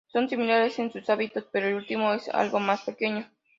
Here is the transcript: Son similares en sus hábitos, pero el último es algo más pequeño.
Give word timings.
Son 0.11 0.27
similares 0.27 0.79
en 0.79 0.91
sus 0.91 1.07
hábitos, 1.11 1.45
pero 1.51 1.67
el 1.67 1.75
último 1.75 2.11
es 2.13 2.27
algo 2.29 2.59
más 2.59 2.81
pequeño. 2.81 3.29